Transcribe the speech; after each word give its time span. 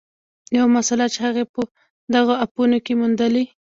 یوه 0.55 0.69
مسله 0.77 1.05
چې 1.13 1.19
هغې 1.25 1.43
په 1.53 1.61
دغو 2.13 2.33
اپونو 2.43 2.77
کې 2.85 2.93
موندلې 2.99 3.43